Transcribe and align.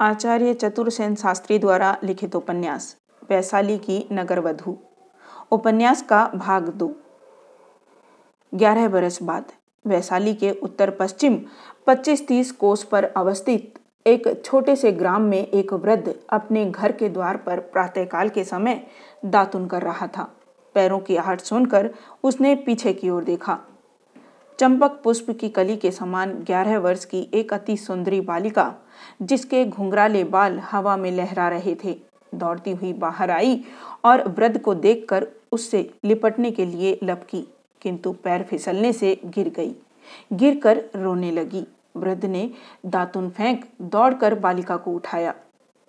आचार्य 0.00 0.52
चतुर्सेन 0.54 1.14
शास्त्री 1.14 1.58
द्वारा 1.58 1.96
लिखित 2.04 2.34
उपन्यास, 2.36 2.96
वैशाली 3.30 3.76
की 3.78 4.08
नगर 4.12 4.40
वधु 4.40 4.76
उपन्यास 5.52 6.02
का 6.02 6.24
भाग 6.34 6.68
दो। 6.68 6.90
ग्यारह 8.52 8.88
बरस 8.88 9.22
बाद, 9.22 9.52
वैशाली 9.84 10.34
के 10.34 10.50
उत्तर 10.50 10.90
पश्चिम 10.90 11.38
25-30 11.86 12.50
कोस 12.52 12.82
पर 12.82 13.04
अवस्थित 13.04 13.78
एक 14.06 14.28
छोटे 14.44 14.76
से 14.76 14.92
ग्राम 14.92 15.22
में 15.22 15.46
एक 15.46 15.72
वृद्ध 15.72 16.14
अपने 16.30 16.64
घर 16.64 16.92
के 16.92 17.08
द्वार 17.08 17.36
पर 17.36 17.60
प्रातःकाल 17.60 18.28
के 18.28 18.44
समय 18.44 18.86
दातुन 19.24 19.66
कर 19.66 19.82
रहा 19.82 20.06
था। 20.06 20.28
पैरों 20.74 20.98
की 20.98 21.16
आहट 21.16 21.40
सुनकर 21.40 21.90
उसने 22.22 22.54
पीछे 22.56 22.92
की 22.92 23.10
ओर 23.10 23.24
देखा। 23.24 23.58
चंपक 24.58 25.00
पुष्प 25.04 25.30
की 25.30 25.48
कली 25.48 25.76
के 25.76 25.90
समान 25.90 26.32
ग्यारह 26.32 26.78
वर्ष 26.78 27.04
की 27.04 27.28
एक 27.34 27.52
अति 27.52 27.76
सुंदरी 27.76 28.20
बालिका, 28.20 28.74
जिसके 29.22 29.64
घुंघराले 29.64 30.24
बाल 30.24 30.58
हवा 30.58 30.96
में 30.96 31.10
लहरा 31.12 31.48
रहे 31.48 31.74
थे, 31.74 31.96
दौड़ती 32.34 32.70
हुई 32.70 32.92
बाहर 32.92 33.30
आई 33.30 33.64
और 34.04 34.28
वृद्ध 34.28 34.58
को 34.58 34.74
देखकर 34.74 35.26
उससे 35.52 35.90
लिपटने 36.04 36.50
के 36.50 36.66
लिए 36.66 36.98
लपकी, 37.02 37.48
किंतु 37.82 38.12
पैर 38.12 38.42
फिसलने 38.42 38.92
से 38.92 39.20
गिर 39.24 39.48
गई। 39.48 39.74
गिरकर 40.32 40.82
रोने 40.96 41.30
लगी। 41.30 41.66
वृद्ध 41.96 42.24
ने 42.24 42.50
दातुन 42.86 43.28
फेंक 43.30 43.64
दौड़कर 43.82 44.34
बालिका 44.34 44.76
को 44.76 44.92
उठाया। 44.92 45.34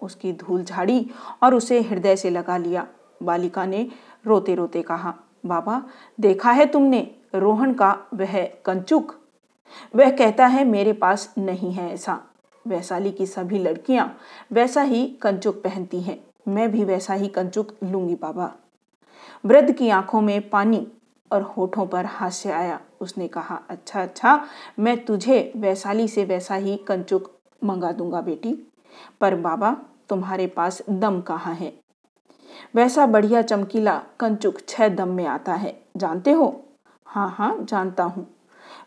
उसकी 0.01 0.33
धूल 0.33 0.63
झाड़ी 0.63 1.05
और 1.43 1.55
उसे 1.55 1.81
हृदय 1.81 2.15
से 2.15 2.29
लगा 2.29 2.57
लिया। 2.57 2.87
बालिका 3.23 3.65
ने 3.65 3.87
रोते 4.25 4.55
रोते 4.55 4.81
कहा 4.81 5.13
बाबा, 5.45 5.83
देखा 6.19 6.51
है 6.51 6.65
तुमने 6.65 7.15
रोहन 7.35 7.73
का 7.73 7.97
वह 8.13 8.43
कंचुक? 8.65 9.15
वह 9.95 10.11
कहता 10.11 10.45
है, 10.45 10.63
मेरे 10.65 10.93
पास 10.93 11.33
नहीं 11.37 11.71
है 11.71 11.93
ऐसा। 11.93 12.19
वैशाली 12.67 13.11
की 13.11 13.25
सभी 13.25 13.59
लड़कियाँ 13.59 14.17
वैसा 14.51 14.81
ही 14.81 15.05
कंचुक 15.21 15.63
पहनती 15.63 16.01
हैं। 16.01 16.19
मैं 16.47 16.71
भी 16.71 16.83
वैसा 16.83 17.13
ही 17.13 17.27
कंचुक 17.27 17.75
लूँगी 17.83 18.15
बाबा। 18.15 18.51
वृद्ध 19.45 19.71
की 19.71 19.89
आँखों 19.89 20.21
में 20.21 20.49
पानी 20.49 20.87
और 21.31 21.41
होठों 21.41 21.85
पर 21.87 22.05
हास्य 22.05 22.51
आया। 22.51 22.79
उसने 23.01 23.27
कहा 23.27 23.59
अच्छा 23.69 24.01
अच्छा 24.03 24.47
मैं 24.79 25.05
तुझे 25.05 25.53
वैशाली 25.55 26.07
से 26.07 26.25
वैसा 26.25 26.55
ही 26.55 26.77
कंचुक 26.77 27.31
मंगा 27.63 27.91
दूँगा 27.91 28.21
बेटी। 28.21 28.53
पर 29.21 29.35
बाबा, 29.35 29.77
तुम्हारे 30.09 30.47
पास 30.47 30.81
दम 30.89 31.21
कहाँ 31.21 31.53
है? 31.55 31.73
वैसा 32.75 33.05
बढ़िया 33.05 33.41
चमकीला 33.41 34.01
कंचुक 34.19 34.59
छह 34.69 34.87
दम 34.89 35.09
में 35.09 35.25
आता 35.25 35.53
है। 35.53 35.73
जानते 35.97 36.31
हो? 36.31 36.65
हाँ 37.05 37.29
हाँ 37.29 37.55
जानता 37.61 38.03
हूँ। 38.03 38.27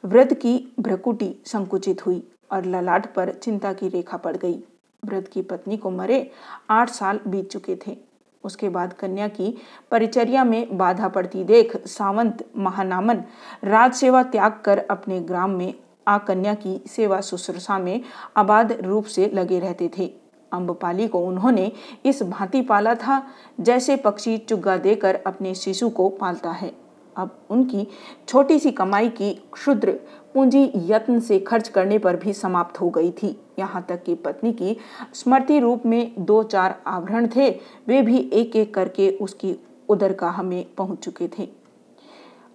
वृद्ध 0.04 0.32
की 0.34 0.72
भ्रकुटी 0.80 1.34
संकुचित 1.46 2.06
हुई 2.06 2.22
और 2.52 2.64
ललाट 2.64 3.14
पर 3.14 3.32
चिंता 3.32 3.72
की 3.72 3.88
रेखा 3.88 4.16
पड़ 4.16 4.36
गई। 4.36 4.62
वृद्ध 5.02 5.26
की 5.28 5.42
पत्नी 5.42 5.76
को 5.76 5.91
मरे 5.91 6.30
आठ 6.70 6.91
साल 6.91 7.20
बीत 7.26 7.50
चुके 7.50 7.76
थे। 7.86 7.96
उसके 8.44 8.68
बाद 8.68 8.92
कन्या 8.92 9.28
की 9.28 9.56
परिचर्या 9.91 10.44
में 10.44 10.76
बाधा 10.78 11.08
पड़ती 11.08 11.44
देख 11.44 11.76
सावंत 11.86 12.44
महानामन 12.56 13.22
राज 13.64 13.94
सेवा 13.94 14.22
त्याग 14.22 14.60
कर 14.64 14.78
अपने 14.91 15.20
ग्राम 15.20 15.50
में 15.50 15.74
आ 16.08 16.16
कन्या 16.18 16.54
की 16.54 16.80
सेवा 16.86 17.20
शुश्रूषा 17.20 17.78
में 17.78 18.00
आबाद 18.36 18.72
रूप 18.72 19.04
से 19.04 19.30
लगे 19.34 19.58
रहते 19.58 19.91
थे। 19.98 20.12
अम्बपाली 20.52 21.08
को 21.08 21.20
उन्होंने 21.20 21.70
इस 22.04 22.22
भांति 22.22 22.62
पाला 22.62 22.94
था, 22.94 23.22
जैसे 23.60 23.96
पक्षी 23.96 24.36
चुग्गा 24.38 24.76
देकर 24.76 25.20
अपने 25.26 25.54
शिशु 25.54 25.90
को 25.90 26.08
पालता 26.08 26.50
है। 26.50 26.72
अब 27.16 27.30
उनकी 27.50 27.86
छोटी 28.28 28.58
सी 28.58 28.70
कमाई 28.70 29.08
की 29.08 29.32
क्षुद्र 29.52 29.92
पूंजी 30.34 30.70
यत्न 30.76 31.20
से 31.20 31.38
खर्च 31.38 31.68
करने 31.68 31.98
पर 31.98 32.16
भी 32.16 32.32
समाप्त 32.32 32.80
हो 32.80 32.88
गई 32.90 33.10
थी। 33.12 33.36
यहाँ 33.58 33.84
तक 33.88 34.02
कि 34.02 34.14
पत्नी 34.14 34.52
की 34.52 34.76
स्मृति 35.14 35.58
रूप 35.58 35.86
में 35.86 36.12
दो 36.18 36.42
चार 36.42 36.82
आभरण 36.86 37.28
थे, 37.36 37.50
वे 37.88 38.02
भी 38.02 38.18
एक 38.32 38.56
एक 38.56 38.74
करके 38.74 39.10
उसकी 39.10 39.56
उदर 39.88 40.12
का 40.12 40.30
हमें 40.30 40.64
पहुँच 40.74 40.98
चुके 40.98 41.28
थे। 41.38 41.48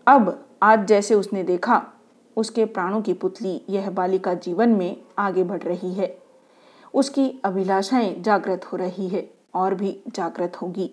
अब 0.08 0.46
आज 0.64 0.86
जैसे 0.88 1.16
उसने 1.16 1.44
देखा, 1.44 1.84
उसके 2.38 2.66
प्राणों 2.66 3.02
की 3.02 3.14
पुतली 3.14 3.62
यह 3.70 3.90
बालिका 3.90 4.34
जीवन 4.34 4.70
में 4.70 4.96
आगे 5.18 5.44
बढ़ 5.44 5.62
रही 5.62 5.94
है। 5.94 6.25
उसकी 6.96 7.42
अभिलाषाएँ 7.44 8.22
जागृत 8.22 8.66
हो 8.66 8.78
रही 8.78 9.08
है 9.08 9.30
और 9.54 9.76
भी 9.76 10.00
जागृत 10.16 10.56
होगी। 10.56 10.92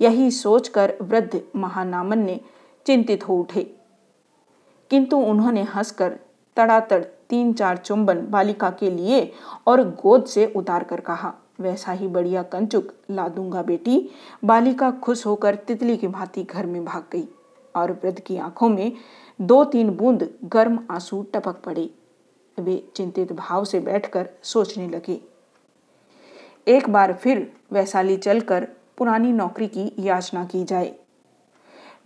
यही 0.00 0.30
सोचकर 0.30 0.94
वृद्ध 1.02 1.40
महानामन 1.56 2.18
ने 2.18 2.40
चिंतित 2.86 3.28
हो 3.28 3.38
उठे। 3.38 3.62
किंतु 4.90 5.16
उन्होंने 5.16 5.62
हंसकर 5.62 6.18
तड़ातड़ 6.56 7.04
तीन 7.04 7.52
चार 7.52 7.76
चुंबन 7.76 8.26
बालिका 8.26 8.70
के 8.70 8.90
लिए 8.90 9.32
और 9.66 9.82
गोद 9.82 10.24
से 10.24 10.46
उतार 10.56 10.84
कर 10.84 11.00
कहा, 11.00 11.34
वैसा 11.60 11.92
ही 11.92 12.08
बढ़िया 12.08 12.42
कंचुक, 12.42 12.92
ला 13.10 13.28
दूँगा 13.28 13.62
बेटी। 13.62 14.10
बालिका 14.44 14.90
खुश 14.90 15.26
होकर 15.26 15.54
तितली 15.54 15.96
की 15.96 16.08
भांति 16.08 16.42
घर 16.42 16.66
में 16.66 16.84
भाग 16.84 17.04
गई 17.12 17.28
और 17.76 17.92
वृद्ध 17.92 18.20
की 18.20 18.36
आँखों 18.36 18.68
में 18.68 18.92
दो 19.40 19.64
तीन 19.64 19.90
बूंद 19.90 20.28
गर्म 20.44 20.78
आँसू 20.90 21.26
टपक 21.34 21.56
पड़े। 21.56 21.90
वे 22.58 22.88
चिंतित 22.96 23.32
भाव 23.32 23.64
से 23.64 23.80
बैठकर 23.80 24.30
सोचने 24.42 24.88
लगे। 24.88 25.29
एक 26.70 26.90
बार 26.90 27.12
फिर 27.12 27.52
वैशाली 27.72 28.16
चलकर 28.16 28.68
पुरानी 28.98 29.32
नौकरी 29.32 29.66
की 29.66 29.92
याचना 29.98 30.44
की 30.44 30.64
जाए। 30.64 30.94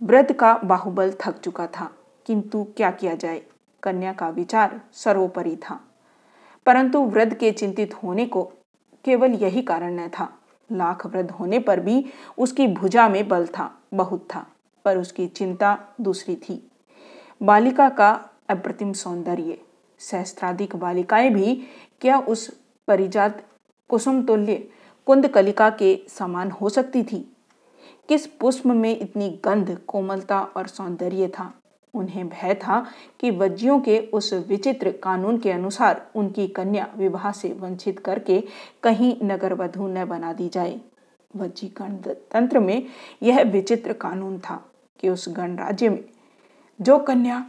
वृद्ध 0.03 0.33
का 0.33 0.57
बाहुबल 0.57 1.13
थक 1.21 1.37
चुका 1.39 1.67
था, 1.67 1.91
किंतु 2.25 2.63
क्या 2.63 2.91
किया 2.91 3.15
जाए? 3.15 3.41
कन्या 3.83 4.13
का 4.13 4.29
विचार 4.29 4.81
सर्वोपरि 4.93 5.55
था। 5.55 5.79
परंतु 6.65 6.99
वृद्ध 6.99 7.33
के 7.33 7.51
चिंतित 7.51 7.93
होने 7.93 8.25
को 8.25 8.43
केवल 9.05 9.31
यही 9.31 9.61
कारण 9.61 9.99
न 9.99 10.07
था। 10.07 10.39
लाख 10.71 11.05
वृद्ध 11.05 11.31
होने 11.31 11.59
पर 11.59 11.79
भी 11.79 12.05
उसकी 12.37 12.67
भुजा 12.67 13.09
में 13.09 13.27
बल 13.27 13.47
था, 13.47 13.77
बहुत 13.93 14.27
था, 14.35 14.47
पर 14.85 14.97
उसकी 14.97 15.27
चिंता 15.27 15.77
दूसरी 16.01 16.35
थी। 16.35 16.71
बालिका 17.43 17.89
का 17.89 18.29
अप्रतिम 18.49 18.93
सौंदर्य, 18.93 19.57
सहस्त्राधिक 19.99 20.75
बालिकाएँ 20.75 21.29
भी 21.29 21.63
क्या 22.01 22.19
उस 22.19 22.59
परिजात 22.87 23.43
कुसुम 23.89 24.23
तुल्य 24.23 24.67
कुंद 25.05 25.27
कलिका 25.27 25.69
के 25.69 26.05
समान 26.09 26.51
हो 26.51 26.69
सकती 26.69 27.03
थी। 27.03 27.35
किस 28.09 28.27
पुष्प 28.27 28.65
में 28.65 28.99
इतनी 28.99 29.29
गंध, 29.45 29.77
कोमलता 29.87 30.41
और 30.41 30.67
सौंदर्य 30.67 31.27
था? 31.27 31.53
उन्हें 31.93 32.29
भय 32.29 32.53
था 32.53 32.85
कि 33.19 33.31
वज्जियों 33.31 33.79
के 33.79 33.99
उस 34.13 34.33
विचित्र 34.33 34.91
कानून 34.91 35.37
के 35.37 35.51
अनुसार 35.51 36.09
उनकी 36.15 36.47
कन्या 36.47 36.87
विवाह 36.97 37.31
से 37.31 37.53
वंचित 37.53 37.99
करके 37.99 38.43
कहीं 38.83 39.15
नगर 39.23 39.53
वधु 39.53 39.87
न 39.87 40.05
बना 40.05 40.33
दी 40.33 40.49
जाए। 40.49 40.81
वज्जी 41.35 41.67
गणतंत्र 41.67 42.59
में 42.59 42.85
यह 43.23 43.41
विचित्र 43.41 43.93
कानून 43.93 44.39
था 44.39 44.71
कि 44.99 45.09
उस 45.09 45.25
गणराज्य 45.29 45.89
में 45.89 46.03
जो 46.81 46.97
कन्या 46.99 47.45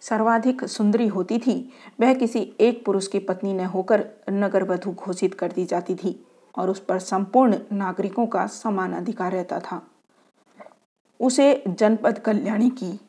सर्वाधिक 0.00 0.64
सुंदरी 0.64 1.06
होती 1.06 1.38
थी, 1.38 1.72
वह 2.00 2.14
किसी 2.14 2.52
एक 2.60 2.84
पुरुष 2.84 3.06
की 3.06 3.18
पत्नी 3.18 3.52
न 3.52 3.60
होकर 3.60 4.08
नगर 4.30 4.62
वधु 4.62 4.92
घोषित 4.92 5.34
कर 5.34 5.52
दी 5.52 5.64
जाती 5.64 5.94
थी 5.94 6.26
और 6.58 6.70
उस 6.70 6.80
पर 6.80 6.98
संपूर्ण 6.98 7.58
नागरिकों 7.72 8.26
का 8.26 8.46
समान 8.46 8.92
अधिकार 8.92 9.32
रहता 9.32 9.60
था। 9.60 9.86
उसे 11.20 11.64
जनपद 11.68 12.18
कल्याणी 12.18 12.70
की 12.70 13.00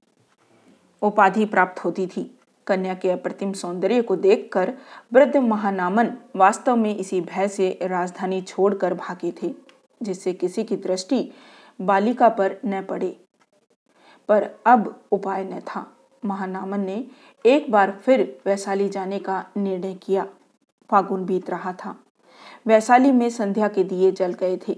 उपाधि 1.02 1.46
प्राप्त 1.46 1.86
होती 1.86 2.08
थी। 2.08 2.40
कन्या 2.68 2.94
के 2.94 3.12
अप्रतिम 3.12 3.54
सौंदर्य 3.54 4.02
को 4.02 4.16
देखकर 4.16 4.74
वृद्ध 5.14 5.38
महानामन 5.38 6.18
वास्तव 6.36 6.76
में 6.76 6.98
इसी 6.98 7.22
भय 7.22 7.48
से 7.48 7.80
राजधानी 7.82 8.42
छोड़कर 8.42 8.94
भागे 8.94 9.34
थे, 9.44 9.56
जिससे 10.04 10.34
किसी 10.34 10.64
की 10.64 10.76
दृष्टि 10.76 11.32
बालिका 11.82 12.30
पर 12.30 12.58
न 12.66 12.84
पड़े। 12.84 13.26
पर 14.28 14.50
अब 14.66 15.04
उपाय 15.12 15.44
न 15.44 15.60
था। 15.60 15.96
महानामन 16.26 16.80
ने 16.80 17.08
एक 17.46 17.72
बार 17.72 17.92
फिर 17.92 18.42
वैशाली 18.46 18.90
जाने 18.90 19.20
का 19.20 19.46
निर्णय 19.58 19.94
किया। 19.94 20.28
फागुन 20.90 21.26
बीत 21.26 21.50
रहा 21.50 21.74
था। 21.74 21.96
वैशाली 22.68 23.12
में 23.12 23.30
संध्या 23.30 23.68
के 23.68 23.84
दिए 23.84 24.12
जल 24.12 24.34
गए 24.34 24.60
थे। 24.68 24.78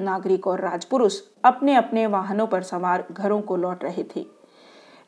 नागरिक 0.00 0.46
और 0.46 0.60
राजपुरुष 0.60 1.20
अपने 1.44 1.74
अपने 1.74 2.06
वाहनों 2.06 2.46
पर 2.46 2.62
सवार 2.62 3.04
घरों 3.12 3.40
को 3.40 3.56
लौट 3.56 3.84
रहे 3.84 4.04
थे। 4.16 4.26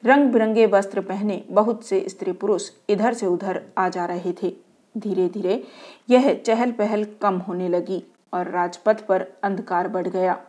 रंग 0.05 0.33
बिरंगे 0.33 0.67
वस्त्र 0.67 1.01
पहने 1.01 1.45
बहुत 1.51 1.85
से 1.85 2.09
स्त्री 2.09 2.33
पुरुष 2.33 2.71
इधर 2.89 3.15
से 3.15 3.27
उधर 3.27 3.63
आ 3.79 3.89
जा 3.89 4.05
रहे 4.07 4.33
थे। 4.43 4.57
धीरे 4.99 5.29
धीरे 5.29 5.65
यह 6.11 6.35
चहल 6.47 6.73
पहल 6.73 7.05
कम 7.23 7.39
होने 7.39 7.69
लगी 7.69 8.05
और 8.35 8.51
राजपथ 8.51 9.07
पर 9.07 9.27
अंधकार 9.43 9.89
बढ़ 9.89 10.09
गया। 10.09 10.43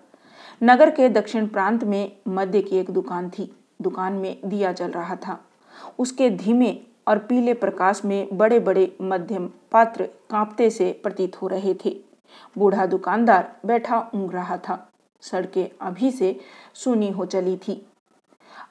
नगर 0.63 0.89
के 0.89 1.09
दक्षिण 1.09 1.47
प्रांत 1.47 1.83
में 1.83 2.11
मध्य 2.27 2.61
की 2.61 2.77
एक 2.77 2.91
दुकान 2.91 3.29
थी। 3.29 3.60
दुकान 3.81 4.13
में 4.13 4.37
दिया 4.45 4.71
जल 4.71 4.91
रहा 4.91 5.15
था। 5.15 5.39
उसके 5.99 6.29
धीमे 6.29 6.77
और 7.07 7.17
पीले 7.19 7.53
प्रकाश 7.53 8.01
में 8.05 8.37
बड़े 8.37 8.59
बड़े 8.59 8.95
मध्यम 9.01 9.49
पात्र 9.71 10.03
कांपते 10.03 10.69
से 10.69 10.91
प्रतीत 11.03 11.41
हो 11.41 11.47
रहे 11.47 11.75
थे। 11.85 11.97
बूढ़ा 12.57 12.85
दुकानदार 12.85 13.55
बैठा 13.65 13.99
ऊँग 14.15 14.31
रहा 14.31 14.57
था। 14.57 14.89
सड़कें 15.21 15.69
अभी 15.81 16.11
से 16.11 16.39
सुनी 16.73 17.09
हो 17.09 17.25
चली 17.25 17.57
थी। 17.57 17.85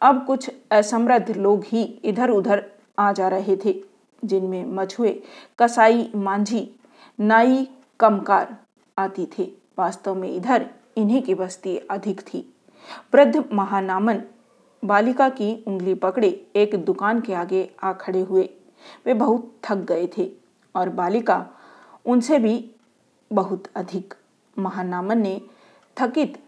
अब 0.02 0.26
कुछ 0.26 0.50
असमृद्ध 0.70 1.36
लोग 1.36 1.64
ही 1.66 1.82
इधर 1.82 2.30
उधर 2.30 2.64
आ 2.98 3.12
जा 3.12 3.28
रहे 3.28 3.56
थे, 3.64 3.82
जिनमें 4.24 4.64
मछुए, 4.64 5.22
कसाई, 5.58 6.10
मांझी, 6.16 6.70
नाई, 7.20 7.68
कमकार 8.00 8.56
आती 8.98 9.28
थे। 9.38 9.52
वास्तव 9.78 10.14
में 10.14 10.28
इधर 10.36 10.66
इन्हीं 10.96 11.22
की 11.22 11.34
बस्ती 11.34 11.76
अधिक 11.76 12.20
थी। 12.20 12.54
वृद्ध 13.14 13.44
महानामन 13.52 14.22
बालिका 14.84 15.28
की 15.28 15.64
उंगली 15.66 15.94
पकड़े 15.94 16.28
एक 16.56 16.74
दुकान 16.84 17.20
के 17.20 17.34
आगे 17.34 17.70
आ 17.82 17.92
खड़े 17.92 18.20
हुए। 18.20 18.48
वे 19.06 19.14
बहुत 19.14 19.54
थक 19.64 19.76
गए 19.76 20.08
थे 20.18 20.30
और 20.74 20.88
बालिका 20.88 21.46
उनसे 22.06 22.38
भी 22.38 22.70
बहुत 23.32 23.64
अधिक। 23.76 24.14
महानामन 24.58 25.18
ने 25.18 25.40
थकित 25.96 26.42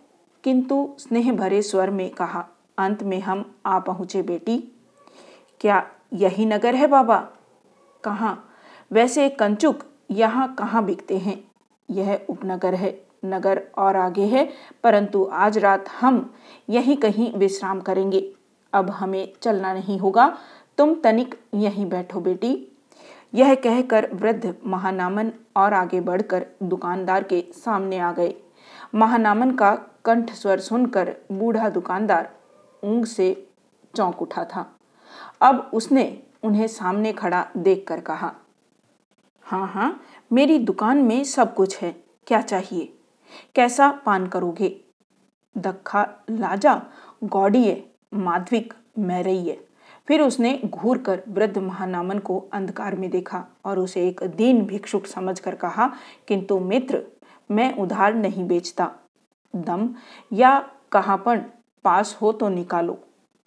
किंतु 0.45 0.95
स्नेह 0.99 1.33
भरे 1.33 1.63
स्वर 1.63 1.91
में 1.91 2.11
कहा, 2.11 2.49
अंत 2.79 3.03
में 3.03 3.21
हम 3.21 3.55
आ 3.67 3.79
पहुँचे 3.79 4.23
बेटी। 4.23 4.59
क्या 5.61 5.87
यही 6.13 6.47
नगर 6.47 6.75
है 6.75 6.87
बाबा? 6.87 7.29
कहाँ? 8.05 8.49
वैसे 8.93 9.29
कंचुक 9.29 9.85
यहाँ 10.11 10.55
कहाँ 10.55 10.85
बिकते 10.85 11.19
हैं? 11.19 11.45
यह 11.91 12.27
उपनगर 12.29 12.75
है। 12.75 13.12
नगर 13.25 13.63
और 13.79 13.97
आगे 13.97 14.27
है, 14.27 14.49
परंतु 14.85 15.25
आज 15.33 15.59
रात 15.59 15.89
हम 16.01 16.35
यहीं 16.71 16.97
कहीं 16.97 17.33
विश्राम 17.33 17.81
करेंगे। 17.81 18.33
अब 18.73 18.91
हमें 18.91 19.33
चलना 19.43 19.73
नहीं 19.75 19.99
होगा। 19.99 20.27
तुम 20.79 20.95
तनिक 20.95 21.35
यहीं 21.55 21.87
बैठो 21.87 22.21
बेटी। 22.21 22.57
यह 23.35 23.55
कहकर 23.55 24.09
वृद्ध 24.13 24.55
महानामन 24.67 25.33
और 25.57 25.75
आगे 25.75 26.01
बढ़कर 26.01 26.47
दुकानदार 26.63 27.23
के 27.23 27.45
सामने 27.55 27.99
आ 27.99 28.13
गए। 28.13 28.35
महानामन 28.95 29.51
का 29.51 29.75
कंठ 30.05 30.31
स्वर 30.31 30.61
सुनकर 30.61 31.15
बूढ़ा 31.33 31.69
दुकानदार 31.69 32.31
ऊंग 32.83 33.05
से 33.05 33.35
चौंक 33.95 34.23
उठा 34.23 34.45
था। 34.45 34.67
अब 35.41 35.71
उसने 35.75 36.23
उन्हें 36.43 36.67
सामने 36.67 37.13
खड़ा 37.13 37.47
देखकर 37.57 38.01
कहा 38.01 38.33
हाँ 39.47 39.67
हाँ 39.69 40.01
मेरी 40.33 40.59
दुकान 40.59 40.99
में 40.99 41.23
सब 41.25 41.55
कुछ 41.55 41.77
है। 41.79 41.95
क्या 42.27 42.41
चाहिए? 42.41 42.93
कैसा 43.55 43.91
पान 44.07 44.27
करोगे? 44.27 44.81
दखा 45.59 46.07
लाजा 46.31 46.81
गौड़िए 47.25 47.93
माधविक, 48.15 48.75
मैरैये। 48.99 49.67
फिर 50.09 50.21
उसने 50.21 50.61
घूर 50.65 50.99
कर 50.99 51.23
वृद्ध 51.29 51.59
महानामन 51.59 52.19
को 52.19 52.39
अंधकार 52.53 52.97
में 52.97 53.11
देखा 53.11 53.45
और 53.65 53.79
उसे 53.79 54.09
एक 54.09 54.23
दीन 54.37 54.65
भिक्षुक 54.67 55.07
समझकर 55.07 55.55
कहा, 55.55 55.91
किंतु 56.29 56.59
मित्र, 56.59 57.03
मैं 57.51 57.75
उधार 57.77 58.15
नहीं 58.15 58.47
बेचता। 58.49 58.91
दम 59.55 59.89
या 60.33 60.59
कहापन 60.93 61.45
पास 61.85 62.19
हो 62.23 62.33
तो 62.33 62.49
निकालो। 62.49 62.99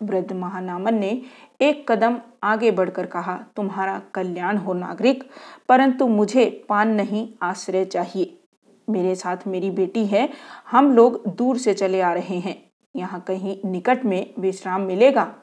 वृद्ध 0.03 0.33
महानामन 0.33 0.95
ने 0.95 1.21
एक 1.61 1.91
कदम 1.91 2.19
आगे 2.43 2.71
बढ़कर 2.71 3.05
कहा, 3.05 3.35
तुम्हारा 3.55 4.01
कल्याण 4.13 4.57
हो 4.57 4.73
नागरिक, 4.73 5.23
परंतु 5.69 6.07
मुझे 6.07 6.65
पान 6.69 6.89
नहीं 6.89 7.27
आश्रय 7.41 7.85
चाहिए। 7.85 8.39
मेरे 8.87 9.15
साथ 9.15 9.47
मेरी 9.47 9.71
बेटी 9.71 10.05
है, 10.05 10.29
हम 10.71 10.91
लोग 10.91 11.25
दूर 11.27 11.57
से 11.57 11.73
चले 11.73 12.01
आ 12.01 12.13
रहे 12.13 12.39
हैं। 12.39 12.55
यहाँ 12.95 13.19
कहीं 13.21 13.57
निकट 13.65 14.05
में 14.05 14.33
विश्राम 14.39 14.81
मिलेगा, 14.81 15.33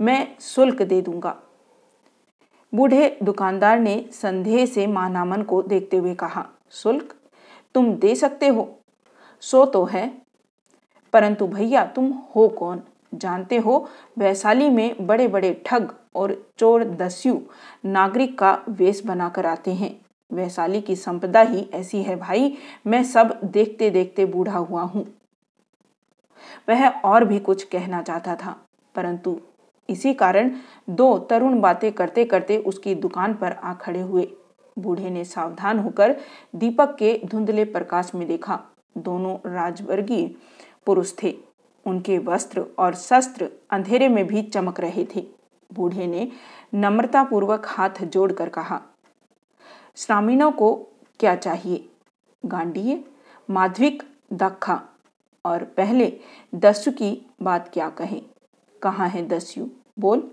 मैं 0.00 0.36
शुल्क 0.40 0.82
दे 0.82 1.00
दूँगा। 1.02 1.36
बूढ़े 2.72 3.16
दुकानदार 3.22 3.78
ने 3.78 4.04
संदेह 4.12 4.64
से 4.66 4.86
मानामन 4.86 5.42
को 5.42 5.62
देखते 5.62 5.96
हुए 5.96 6.14
कहा, 6.14 6.46
शुल्क 6.72 7.14
तुम 7.74 7.94
दे 7.94 8.14
सकते 8.14 8.48
हो, 8.48 8.68
सो 9.42 9.64
तो 9.66 9.84
है, 9.84 10.10
परंतु 11.12 11.46
भैया 11.46 11.84
तुम 11.86 12.12
हो 12.36 12.48
कौन? 12.48 12.82
जानते 13.14 13.56
हो, 13.56 13.88
वैशाली 14.18 14.68
में 14.70 15.06
बड़े 15.06 15.26
बड़े 15.28 15.52
ठग 15.66 15.92
और 16.14 16.34
चोर 16.58 16.84
दस्यु 16.84 17.40
नागरिक 17.84 18.38
का 18.38 18.58
वेश 18.68 19.02
बनाकर 19.06 19.46
आते 19.46 19.74
हैं। 19.74 19.90
वैशाली 20.32 20.80
की 20.80 20.96
संपदा 20.96 21.40
ही 21.40 21.68
ऐसी 21.74 22.02
है 22.02 22.16
भाई। 22.16 22.56
मैं 22.86 23.02
सब 23.04 23.38
देखते 23.44 23.90
देखते 23.90 24.24
बूढ़ा 24.26 24.56
हुआ 24.58 24.82
हूँ। 24.82 25.06
वह 26.68 26.88
और 26.88 27.24
भी 27.24 27.38
कुछ 27.38 27.62
कहना 27.64 28.02
चाहता 28.02 28.34
था, 28.36 28.56
परंतु 28.94 29.38
इसी 29.88 30.12
कारण 30.14 30.50
दो 30.90 31.16
तरुण 31.20 31.60
बातें 31.60 31.90
करते 31.92 32.24
करते 32.24 32.56
उसकी 32.58 32.94
दुकान 32.94 33.34
पर 33.34 33.52
आ 33.54 33.72
खड़े 33.74 34.00
हुए। 34.00 34.28
बूढ़े 34.76 35.10
ने 35.10 35.24
सावधान 35.24 35.78
होकर 35.78 36.16
दीपक 36.54 36.94
के 36.98 37.20
धुंधले 37.24 37.64
प्रकाश 37.66 38.10
में 38.14 38.26
देखा, 38.28 38.58
दोनों 38.98 39.36
राजवर्गीय 39.46 40.30
पुरुष 40.86 41.12
थे। 41.22 41.34
उनके 41.86 42.18
वस्त्र 42.20 42.64
और 42.78 42.94
शस्त्र 42.94 43.48
अंधेरे 43.70 44.08
में 44.08 44.26
भी 44.26 44.42
चमक 44.44 44.80
रहे 44.80 45.04
थे। 45.14 45.24
बूढ़े 45.70 46.06
ने 46.06 46.30
नम्रतापूर्वक 46.74 47.66
हाथ 47.68 48.02
जोड़कर 48.04 48.48
कहा 48.48 48.80
श्रामीणों 49.96 50.52
को 50.52 50.86
क्या 51.20 51.36
चाहिए? 51.36 51.88
गांडीय, 52.46 53.04
माधविक 53.50 54.02
दखा 54.32 54.82
और 55.44 55.64
पहले 55.64 56.20
दस्यु 56.54 56.92
की 56.92 57.26
बात 57.42 57.70
क्या 57.74 57.90
कहें? 57.90 58.22
कहाँ 58.82 59.08
है 59.08 59.28
दस्यु? 59.28 59.66
बोल। 59.98 60.30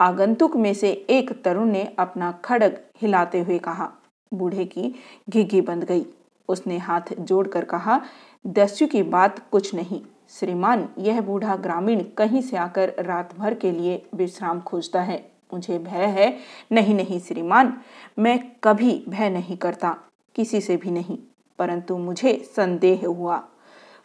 आगंतुक 0.00 0.56
में 0.56 0.74
से 0.74 1.06
एक 1.10 1.42
तरुण 1.42 1.64
ने 1.64 1.94
अपना 1.98 2.32
खड़ग 2.32 2.80
हिलाते 3.02 3.40
हुए 3.40 3.58
कहा। 3.58 3.92
बूढ़े 4.34 4.64
की 4.64 4.94
घिघी 5.30 5.60
बंद 5.60 5.84
गई। 5.84 6.06
उसने 6.48 6.78
हाथ 6.78 7.00
जोड़कर 7.20 7.64
कहा, 7.64 8.00
दस्यु 8.46 8.88
की 8.88 9.02
बात 9.02 9.50
कुछ 9.50 9.74
नहीं। 9.74 10.02
श्रीमान, 10.28 10.88
यह 10.98 11.20
बूढ़ा 11.20 11.56
ग्रामीण 11.56 12.02
कहीं 12.02 12.42
से 12.42 12.56
आकर 12.56 12.92
रात 12.98 13.34
भर 13.36 13.54
के 13.54 13.72
लिए 13.72 14.06
विश्राम 14.14 14.60
खोजता 14.60 15.02
है। 15.02 15.37
मुझे 15.52 15.78
भय 15.78 16.04
है। 16.06 16.36
नहीं 16.72 16.94
नहीं, 16.94 17.20
श्रीमान, 17.20 17.72
मैं 18.18 18.38
कभी 18.64 19.04
भय 19.08 19.30
नहीं 19.30 19.56
करता, 19.56 19.96
किसी 20.34 20.60
से 20.60 20.76
भी 20.76 20.90
नहीं, 20.90 21.18
परंतु 21.58 21.96
मुझे 21.98 22.36
संदेह 22.56 23.06
हुआ। 23.06 23.42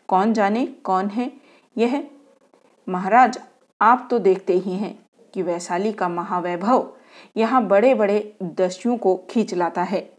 कौन 0.07 0.33
जाने, 0.33 0.65
कौन 0.65 1.07
है? 1.07 1.31
यह, 1.77 2.03
महाराज, 2.89 3.39
आप 3.81 4.07
तो 4.11 4.19
देखते 4.19 4.53
ही 4.53 4.71
हैं 4.71 4.97
कि 5.33 5.41
वैशाली 5.41 5.91
का 5.91 6.09
महावैभव 6.09 6.93
यहाँ 7.37 7.65
बड़े 7.67 7.93
बड़े 7.93 8.35
दस्युओं 8.43 8.97
को 8.97 9.15
खींच 9.29 9.53
लाता 9.53 9.83
है। 9.83 10.13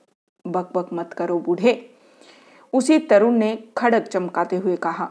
बक 0.47 0.71
बक 0.75 0.93
मत 0.93 1.13
करो 1.13 1.39
बूढ़े। 1.39 1.91
उसी 2.73 2.99
तरुण 2.99 3.35
ने 3.35 3.57
खड़क 3.77 4.03
चमकाते 4.03 4.57
हुए 4.57 4.77
कहा, 4.77 5.11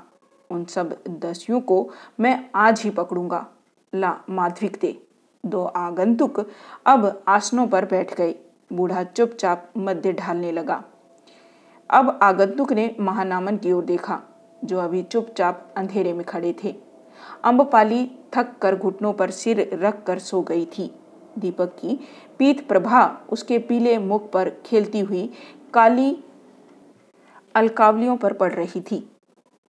उन 0.50 0.66
सब 0.66 0.98
दस्युओं 1.09 1.62
को 1.62 1.89
मैं 2.19 2.50
आज 2.56 2.81
ही 2.81 2.89
पकड़ूँगा। 2.89 3.45
ला 3.94 4.18
माधविक 4.30 4.77
दे। 4.81 4.98
दो 5.44 5.63
आगंतुक 5.66 6.40
अब 6.86 7.24
आसनों 7.28 7.68
पर 7.68 7.86
बैठ 7.86 8.13
गए। 8.13 8.36
बूढ़ा 8.72 9.04
चुपचाप 9.04 9.72
मध्य 9.78 10.13
ढालने 10.13 10.51
लगा। 10.51 10.84
अब 11.90 12.19
आगंतुक 12.24 12.71
ने 12.73 12.95
महानामन 13.00 13.57
की 13.57 13.71
ओर 13.71 13.83
देखा, 13.85 14.21
जो 14.64 14.80
अभी 14.80 15.04
चुपचाप 15.04 15.73
अंधेरे 15.78 16.14
में 16.14 16.23
खड़े 16.26 16.56
थे। 16.64 16.76
अम्बपाली 17.44 18.06
थक 18.33 18.57
कर 18.62 18.76
घुटनों 18.76 19.14
पर 19.14 19.31
सिर 19.31 19.69
रख 19.73 20.04
कर 20.04 20.19
सो 20.19 20.42
गई 20.42 20.66
थी। 20.68 20.92
दीपक 21.40 21.76
की 21.76 22.00
पीत 22.40 22.68
प्रभा 22.68 23.06
उसके 23.30 23.57
पीले 23.59 23.97
मुख 23.97 24.31
पर 24.31 24.50
खेलती 24.66 25.00
हुई 25.00 25.30
काली 25.73 26.16
अलकावलियों 27.56 28.18
पर 28.18 28.33
पड़ 28.33 28.52
रही 28.54 28.81
थी। 28.81 29.07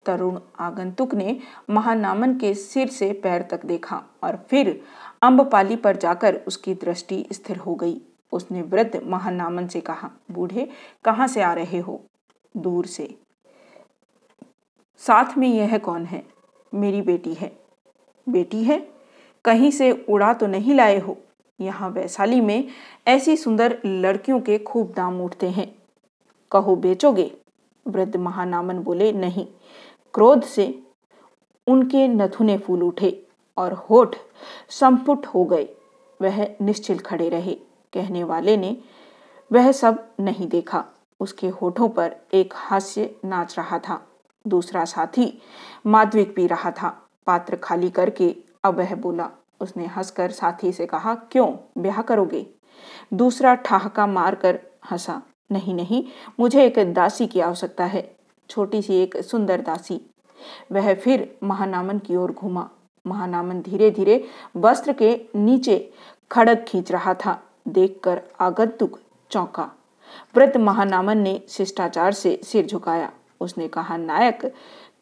तरुण 0.05 0.39
आगंतुक 0.59 1.13
ने 1.15 1.37
महानामन 1.69 2.33
के 2.37 2.53
सिर 2.53 2.87
से 2.87 3.11
पैर 3.13 3.41
तक 3.41 3.65
देखा 3.65 4.01
और 4.23 4.39
फिर 4.49 4.79
अम्बपाली 5.23 5.75
पर 5.75 5.95
जाकर 5.95 6.35
उसकी 6.35 6.73
दृष्टि 6.73 7.25
स्थिर 7.31 7.57
हो 7.57 7.75
गई। 7.75 8.01
उसने 8.31 8.61
वृद्ध 8.61 9.01
महानामन 9.03 9.67
से 9.67 9.81
कहा, 9.81 10.11
बूढ़े, 10.31 10.69
कहाँ 11.05 11.27
से 11.27 11.41
आ 11.41 11.53
रहे 11.53 11.79
हो? 11.79 12.03
दूर 12.57 12.85
से। 12.85 13.15
साथ 14.97 15.37
में 15.37 15.47
यह 15.47 15.77
कौन 15.77 16.05
है? 16.05 16.25
मेरी 16.73 17.01
बेटी 17.01 17.33
है। 17.33 17.57
बेटी 18.29 18.63
है? 18.63 18.89
कहीं 19.45 19.71
से 19.71 20.05
उड़ा 20.09 20.33
तो 20.33 20.47
नहीं 20.47 20.73
लाए 20.73 20.99
हो? 20.99 21.17
यहाँ 21.61 21.89
वैशाली 21.89 22.41
में 22.41 22.67
ऐसी 23.07 23.37
सुंदर 23.37 23.79
लड़कियों 23.85 24.39
के 24.39 24.59
खूब 24.59 24.93
दाम 24.93 25.21
उठते 25.21 25.49
हैं। 25.49 25.75
कहो, 26.51 26.75
बेचोगे? 26.75 27.37
वृद्ध 27.87 28.15
महानामन 28.15 28.79
बोले, 28.79 29.11
नहीं। 29.11 29.47
क्रोध 30.13 30.43
से 30.43 30.83
उनके 31.67 32.07
नथुने 32.07 32.57
फूल 32.57 32.83
उठे। 32.83 33.27
और 33.57 33.73
होठ 33.73 34.15
संपुट 34.69 35.25
हो 35.25 35.45
गए। 35.45 35.67
वह 36.21 36.47
निश्चिल 36.61 36.99
खड़े 36.99 37.29
रहे। 37.29 37.53
कहने 37.93 38.23
वाले 38.23 38.57
ने, 38.57 38.77
वह 39.51 39.71
सब 39.71 40.07
नहीं 40.19 40.47
देखा। 40.47 40.85
उसके 41.19 41.47
होठों 41.47 41.89
पर 41.89 42.15
एक 42.33 42.53
हास्य 42.57 43.15
नाच 43.25 43.57
रहा 43.57 43.79
था। 43.79 44.07
दूसरा 44.47 44.85
साथी 44.85 45.41
माधविक 45.87 46.35
पी 46.35 46.47
रहा 46.47 46.71
था। 46.71 47.07
पात्र 47.27 47.55
खाली 47.55 47.89
करके 47.89 48.35
अब 48.63 48.77
वह 48.77 48.95
बोला, 48.95 49.29
उसने 49.61 49.85
हंसकर 49.85 50.31
साथी 50.31 50.71
से 50.71 50.85
कहा, 50.85 51.15
क्यों? 51.15 51.55
ब्याह 51.77 52.01
करोगे? 52.01 52.47
दूसरा 53.13 53.55
ठहाका 53.55 54.07
मारकर 54.07 54.59
हंसा, 54.91 55.21
नहीं 55.51 55.73
नहीं, 55.73 56.03
मुझे 56.39 56.65
एक 56.65 56.93
दासी 56.93 57.27
की 57.27 57.39
आवश्यकता 57.39 57.85
है। 57.85 58.15
छोटी 58.49 58.81
सी 58.81 58.95
एक 58.95 59.17
सुंदर 59.17 59.61
दासी। 59.61 60.09
वह 60.71 60.93
फिर 60.93 61.37
महानामन 61.43 61.99
की 61.99 62.15
ओर 62.15 62.31
घूमा। 62.31 62.69
महानामन 63.05 63.61
धीरे 63.61 63.89
धीरे 63.91 64.23
वस्त्र 64.57 64.93
के 64.93 65.15
नीचे 65.35 65.77
खड़क 66.31 66.65
खींच 66.67 66.91
रहा 66.91 67.13
था। 67.13 67.41
देखकर 67.67 68.21
आगंतुक 68.39 68.99
चौंका। 69.31 69.69
वृद्ध 70.35 70.57
महानामन 70.57 71.17
ने 71.17 71.41
शिष्टाचार 71.49 72.13
से 72.13 72.39
सिर 72.43 72.65
झुकाया। 72.65 73.11
उसने 73.41 73.67
कहा, 73.67 73.97
नायक, 73.97 74.53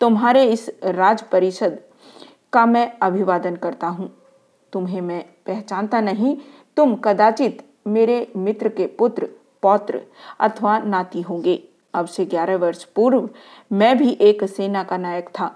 तुम्हारे 0.01 0.43
इस 0.43 0.69
राज 0.83 1.21
परिषद 1.21 1.79
का 2.53 2.65
मैं 2.65 2.91
अभिवादन 3.01 3.55
करता 3.55 3.87
हूँ। 3.87 4.09
तुम्हें 4.73 5.01
मैं 5.01 5.23
पहचानता 5.45 6.01
नहीं, 6.01 6.37
तुम 6.77 6.95
कदाचित 6.95 7.65
मेरे 7.87 8.31
मित्र 8.35 8.69
के 8.69 8.87
पुत्र, 8.87 9.29
पौत्र 9.61 10.01
अथवा 10.39 10.77
नाती 10.79 11.21
होंगे। 11.21 11.61
अब 11.93 12.05
से 12.05 12.25
ग्यारह 12.25 12.57
वर्ष 12.57 12.83
पूर्व 12.83 13.29
मैं 13.71 13.97
भी 13.97 14.11
एक 14.21 14.43
सेना 14.43 14.83
का 14.83 14.97
नायक 14.97 15.29
था। 15.29 15.55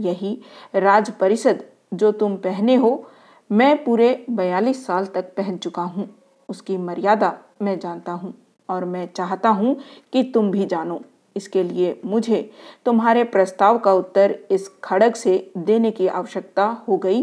यही 0.00 0.38
राज 0.74 1.10
परिषद 1.10 1.64
जो 1.92 2.12
तुम 2.12 2.36
पहने 2.36 2.74
हो, 2.74 3.06
मैं 3.50 3.84
पूरे 3.84 4.24
बयालीस 4.30 4.86
साल 4.86 5.06
तक 5.06 5.34
पहन 5.36 5.56
चुका 5.58 5.82
हूँ। 5.82 6.08
उसकी 6.48 6.76
मर्यादा 6.78 7.32
मैं 7.62 7.78
जानता 7.78 8.12
हूँ 8.12 8.32
और 8.68 8.84
मैं 8.84 9.08
चाहता 9.16 9.48
हूँ 9.50 9.76
कि 10.12 10.22
तुम 10.34 10.50
भी 10.50 10.64
जानो। 10.66 11.00
इसके 11.36 11.62
लिए 11.62 12.00
मुझे 12.04 12.50
तुम्हारे 12.86 13.24
प्रस्ताव 13.24 13.78
का 13.78 13.92
उत्तर 13.92 14.38
इस 14.50 14.68
खड़ग 14.84 15.14
से 15.14 15.38
देने 15.58 15.90
की 15.90 16.06
आवश्यकता 16.08 16.64
हो 16.88 16.96
गई 16.96 17.22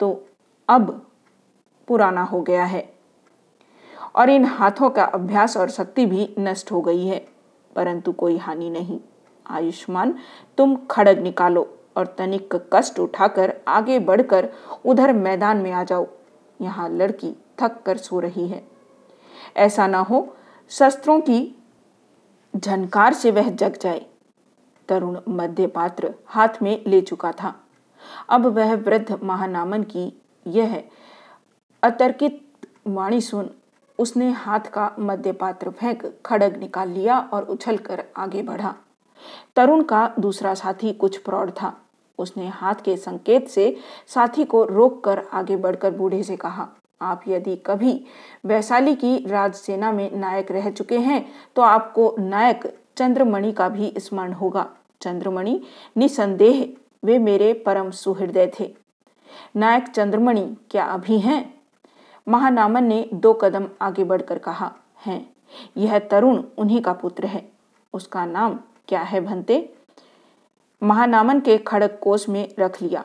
तो 0.00 0.12
अब 0.68 0.90
पुराना 1.88 2.22
हो 2.22 2.40
गया 2.42 2.64
है। 2.64 2.88
और 4.16 4.30
इन 4.30 4.44
हाथों 4.44 4.90
का 4.90 5.04
अभ्यास 5.04 5.56
और 5.56 5.70
शक्ति 5.70 6.06
भी 6.06 6.28
नष्ट 6.38 6.72
हो 6.72 6.80
गई 6.80 7.06
है, 7.06 7.18
परंतु 7.76 8.12
कोई 8.12 8.36
हानि 8.36 8.70
नहीं। 8.70 8.98
आयुष्मान, 9.46 10.14
तुम 10.58 10.76
खड़ग 10.90 11.22
निकालो। 11.22 11.68
और 11.96 12.14
तनिक 12.18 12.54
कष्ट 12.72 12.98
उठाकर 12.98 13.54
आगे 13.68 13.98
बढ़कर 13.98 14.48
उधर 14.86 15.12
मैदान 15.12 15.56
में 15.56 15.70
आ 15.72 15.84
जाओ। 15.84 16.06
यहाँ 16.60 16.88
लड़की 16.88 17.34
थक 17.60 17.82
कर 17.86 17.96
सो 17.96 18.20
रही 18.20 18.46
है। 18.48 18.62
ऐसा 19.56 19.86
ना 19.86 19.98
हो 20.00 20.26
शस्त्रों 20.70 21.20
की 21.20 21.56
झनकार 22.54 23.14
से 23.14 23.30
वह 23.30 23.48
जग 23.50 23.76
जाए। 23.76 24.06
तरुण 24.88 25.18
मध्य 25.28 25.66
पात्र 25.66 26.14
हाथ 26.26 26.62
में 26.62 26.82
ले 26.86 27.00
चुका 27.00 27.32
था। 27.32 27.54
अब 28.28 28.46
वह 28.46 28.74
वृद्ध 28.76 29.18
महानामन 29.22 29.82
की 29.82 30.12
यह 30.46 30.82
अतर्कित 31.82 32.40
वाणी 32.86 33.20
सुन 33.20 33.50
उसने 33.98 34.30
हाथ 34.30 34.70
का 34.72 34.90
मध्य 34.98 35.32
पात्र 35.32 35.70
फेंक 35.70 36.04
खड़ग 36.26 36.56
निकाल 36.56 36.88
लिया 36.88 37.18
और 37.32 37.44
उछलकर 37.44 38.04
आगे 38.16 38.42
बढ़ा। 38.42 38.74
तरुण 39.56 39.82
का 39.82 40.10
दूसरा 40.18 40.54
साथी 40.54 40.92
कुछ 40.92 41.16
प्रौढ़ 41.18 41.50
था। 41.52 41.72
उसने 42.18 42.48
हाथ 42.48 42.82
के 42.84 42.96
संकेत 42.96 43.48
से 43.48 43.76
साथी 44.06 44.44
को 44.44 44.64
रोककर 44.64 45.22
आगे 45.32 45.56
बढ़कर 45.56 45.90
बूढ़े 45.90 46.22
से 46.22 46.36
कहा, 46.36 46.68
आप 47.00 47.22
यदि 47.28 47.56
कभी 47.56 47.92
वैशाली 48.46 48.94
की 48.94 49.16
राजसेना 49.26 49.92
में 49.92 50.10
नायक 50.12 50.50
रह 50.52 50.70
चुके 50.70 50.98
हैं 50.98 51.24
तो 51.56 51.62
आपको 51.62 52.14
नायक 52.20 52.66
चंद्रमणि 52.96 53.52
का 53.52 53.68
भी 53.68 53.92
स्मरण 53.98 54.32
होगा। 54.32 54.68
चंद्रमणि 55.00 55.60
निसंदेह 55.96 56.66
वे 57.02 57.18
मेरे 57.18 57.52
परम 57.66 57.90
सुहृदय 57.92 58.50
थे। 58.60 58.72
नायक 59.56 59.88
चंद्रमणि 59.88 60.44
क्या 60.70 60.84
अभी 60.84 61.18
हैं? 61.18 61.54
महानामन 62.26 62.84
ने 62.84 63.08
दो 63.14 63.32
कदम 63.34 63.68
आगे 63.82 64.04
बढ़कर 64.04 64.38
कहा, 64.38 64.70
हैं। 65.06 65.30
यह 65.76 65.98
तरुण 66.00 66.42
उन्हीं 66.58 66.80
का 66.82 66.92
पुत्र 66.92 67.26
है। 67.26 67.42
उसका 67.94 68.24
नाम 68.26 68.58
क्या 68.90 69.00
है 69.02 69.20
भंते 69.20 69.56
महानामन 70.82 71.40
के 71.40 71.56
खड़क 71.58 71.98
कोष 72.02 72.28
में 72.28 72.54
रख 72.58 72.80
लिया 72.82 73.04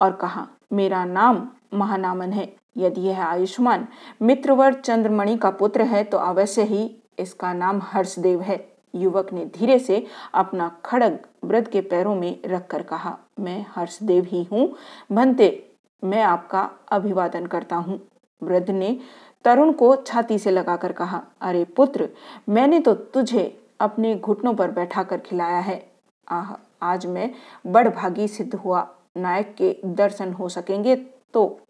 और 0.00 0.12
कहा, 0.12 0.46
मेरा 0.72 1.04
नाम 1.04 1.46
महानामन 1.74 2.32
है। 2.32 2.52
यदि 2.78 3.00
यह 3.00 3.22
आयुष्मान 3.24 3.86
मित्रवर 4.22 4.74
चंद्रमणि 4.74 5.36
का 5.36 5.50
पुत्र 5.52 5.82
है 5.84 6.02
तो 6.04 6.18
अवश्य 6.18 6.62
ही 6.64 6.84
इसका 7.18 7.52
नाम 7.52 7.80
हर्षदेव 7.84 8.40
है। 8.40 8.58
युवक 8.94 9.32
ने 9.32 9.44
धीरे 9.54 9.78
से 9.78 10.04
अपना 10.34 10.68
खड़ग 10.84 11.18
वृद्ध 11.44 11.66
के 11.68 11.80
पैरों 11.80 12.14
में 12.14 12.38
रखकर 12.46 12.82
कहा, 12.82 13.16
मैं 13.40 13.64
हर्षदेव 13.68 14.24
ही 14.24 14.42
हूँ। 14.44 14.68
भंते 15.12 15.76
मैं 16.02 16.22
आपका 16.22 16.68
अभिवादन 16.92 17.46
करता 17.46 17.76
हूँ। 17.76 18.00
वृद्ध 18.42 18.70
ने 18.70 18.98
तरुण 19.44 19.72
को 19.72 19.94
छाती 19.96 20.38
से 20.38 20.50
लगाकर 20.50 20.92
कहा, 20.92 21.22
अरे 21.40 21.64
पुत्र, 21.66 22.08
मैंने 22.48 22.80
तो 22.80 22.94
तुझे 22.94 23.44
अपने 23.82 24.14
घुटनों 24.14 24.54
पर 24.54 24.70
बैठा 24.70 25.02
कर 25.02 25.18
खिलाया 25.18 25.58
है। 25.58 25.92
आह, 26.28 26.54
आज 26.82 27.06
मैं 27.06 27.34
बड़ 27.66 27.88
भागी 27.88 28.28
सिद्ध 28.28 28.54
हुआ। 28.54 28.94
नायक 29.16 29.54
के 29.54 29.76
दर्शन 29.84 30.32
हो 30.32 30.48
सकेंगे 30.48 30.96
तो 31.34 31.60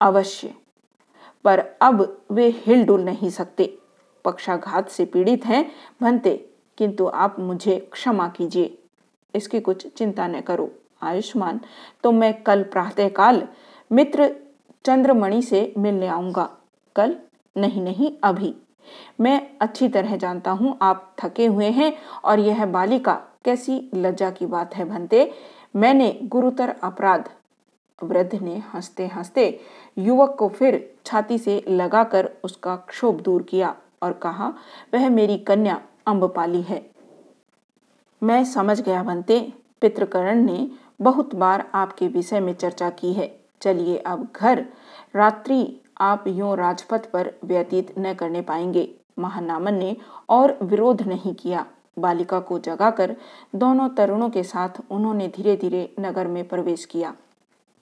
अवश्य। 0.00 0.54
पर 1.44 1.58
अब 1.80 2.22
वे 2.30 2.48
हिलडुल 2.48 3.00
नहीं 3.00 3.30
सकते। 3.30 3.78
पक्षाघात 4.24 4.88
से 4.88 5.04
पीड़ित 5.04 5.46
हैं 5.46 5.70
भनते 6.00 6.50
किंतु 6.78 7.06
आप 7.06 7.36
मुझे 7.38 7.90
क्षमा 7.92 8.28
कीजिए। 8.28 8.78
इसकी 9.34 9.60
कुछ 9.60 9.86
चिंता 9.86 10.26
न 10.26 10.40
करो। 10.40 10.70
आयुष्मान 11.02 11.60
तो 12.02 12.12
मैं 12.12 12.42
कल 12.42 12.62
प्रातःकाल 12.62 13.48
मित्र 13.92 14.36
चंद्रमणि 14.84 15.42
से 15.42 15.74
मिलने 15.78 16.06
आऊँगा। 16.06 16.56
कल? 16.96 17.18
नहीं 17.56 17.82
नहीं, 17.82 18.12
अभी। 18.22 18.56
मैं 19.20 19.40
अच्छी 19.60 19.88
तरह 19.88 20.16
जानता 20.16 20.50
हूँ, 20.50 20.76
आप 20.82 21.14
थके 21.18 21.46
हुए 21.46 21.70
हैं 21.70 21.92
और 22.24 22.40
यह 22.40 22.66
बालिका 22.66 23.14
कैसी 23.44 23.90
लज्जा 23.94 24.30
की 24.30 24.46
बात 24.46 24.76
है 24.76 24.84
भंते। 24.84 25.30
मैंने 25.76 26.18
गुरुतर 26.22 26.74
अपराध। 26.82 27.28
वृद्ध 27.98 28.34
ने 28.34 28.62
हँसते 28.74 29.06
हँसते 29.06 29.60
युवक 29.98 30.36
को 30.38 30.48
फिर 30.48 30.94
छाती 31.06 31.38
से 31.38 31.64
लगाकर 31.68 32.30
उसका 32.44 32.76
क्षोभ 32.76 33.20
दूर 33.20 33.42
किया 33.42 33.74
और 34.02 34.12
कहा, 34.12 34.52
वह 34.94 35.08
मेरी 35.08 35.38
कन्या 35.38 35.80
अम्बपाली 36.06 36.62
है। 36.62 36.84
मैं 38.22 38.44
समझ 38.44 38.80
गया 38.80 39.02
बनते 39.02 39.52
पितृकरण 39.80 40.42
ने 40.44 40.70
बहुत 41.02 41.34
बार 41.34 41.70
आपके 41.74 42.08
विषय 42.08 42.40
में 42.40 42.52
चर्चा 42.54 42.90
की 42.90 43.12
है। 43.12 43.40
चलिए 43.60 43.96
अब 43.96 44.28
घर। 44.36 44.64
रात्रि 45.16 45.80
आप 46.00 46.24
यूँ 46.26 46.56
राजपथ 46.56 47.10
पर 47.10 47.32
व्यतीत 47.44 47.94
न 47.98 48.14
करने 48.14 48.40
पाएँगे। 48.40 48.88
महानामन 49.18 49.74
ने 49.74 49.96
और 50.28 50.58
विरोध 50.62 51.02
नहीं 51.02 51.34
किया। 51.34 51.66
बालिका 51.98 52.40
को 52.40 52.58
जगाकर 52.58 53.16
दोनों 53.54 53.88
तरुणों 53.88 54.30
के 54.30 54.42
साथ 54.42 54.80
उन्होंने 54.90 55.28
धीरे 55.28 55.56
धीरे 55.56 55.94
नगर 56.00 56.26
में 56.26 56.48
प्रवेश 56.48 56.84
किया। 56.84 57.14